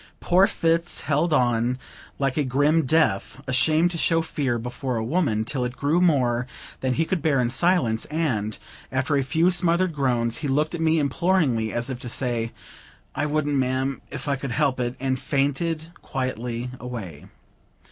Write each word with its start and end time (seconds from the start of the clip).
Poor 0.19 0.47
Fitz 0.47 1.01
held 1.01 1.31
on 1.31 1.77
like 2.17 2.35
a 2.35 2.43
grim 2.43 2.87
Death, 2.87 3.39
ashamed 3.45 3.91
to 3.91 3.99
show 3.99 4.23
fear 4.23 4.57
before 4.57 4.97
a 4.97 5.03
woman, 5.03 5.43
till 5.45 5.63
it 5.63 5.75
grew 5.75 6.01
more 6.01 6.47
than 6.79 6.95
he 6.95 7.05
could 7.05 7.21
bear 7.21 7.39
in 7.39 7.51
silence; 7.51 8.05
and, 8.05 8.57
after 8.91 9.15
a 9.15 9.21
few 9.23 9.51
smothered 9.51 9.93
groans, 9.93 10.37
he 10.37 10.47
looked 10.47 10.73
at 10.73 10.81
me 10.81 10.97
imploringly, 10.97 11.71
as 11.71 11.91
if 11.91 12.01
he 12.01 12.07
said, 12.07 12.49
"I 13.13 13.27
wouldn't, 13.27 13.57
ma'am, 13.57 14.01
if 14.09 14.27
I 14.27 14.37
could 14.37 14.53
help 14.53 14.79
it," 14.79 14.95
and 14.99 15.19
fainted 15.19 15.91
quietly 16.01 16.71
away. 16.79 17.25